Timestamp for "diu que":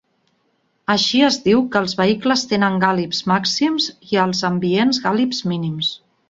1.43-1.81